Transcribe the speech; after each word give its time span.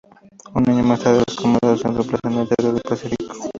Un 0.55 0.67
año 0.67 0.81
más 0.83 1.03
tarde 1.03 1.21
los 1.27 1.35
comandos 1.37 1.79
se 1.81 1.89
desplazan 1.91 2.39
al 2.39 2.47
teatro 2.47 2.73
del 2.73 2.81
Pacífico. 2.81 3.35